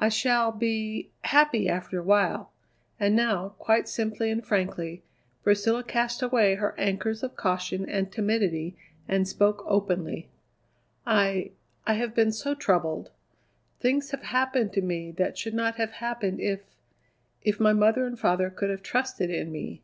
"I 0.00 0.08
shall 0.08 0.50
be 0.50 1.12
happy 1.22 1.68
after 1.68 2.00
a 2.00 2.02
while." 2.02 2.50
And 2.98 3.14
now, 3.14 3.50
quite 3.60 3.88
simply 3.88 4.28
and 4.28 4.44
frankly, 4.44 5.04
Priscilla 5.44 5.84
cast 5.84 6.22
away 6.22 6.56
her 6.56 6.74
anchors 6.76 7.22
of 7.22 7.36
caution 7.36 7.88
and 7.88 8.10
timidity 8.10 8.76
and 9.06 9.28
spoke 9.28 9.62
openly: 9.68 10.28
"I 11.06 11.52
I 11.86 11.94
have 11.94 12.16
been 12.16 12.32
so 12.32 12.52
troubled. 12.56 13.12
Things 13.78 14.10
have 14.10 14.24
happened 14.24 14.72
to 14.72 14.82
me 14.82 15.12
that 15.12 15.38
should 15.38 15.54
not 15.54 15.76
have 15.76 15.92
happened 15.92 16.40
if 16.40 16.62
if 17.44 17.60
my 17.60 17.72
mother 17.72 18.04
and 18.08 18.18
father 18.18 18.50
could 18.50 18.70
have 18.70 18.82
trusted 18.82 19.30
in 19.30 19.52
me. 19.52 19.82